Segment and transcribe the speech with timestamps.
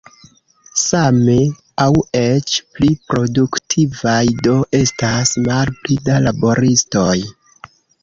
[0.83, 1.35] Same
[1.85, 1.89] aŭ
[2.21, 4.19] eĉ pli produktivaj
[4.51, 7.11] do estas malpli da laboristoj.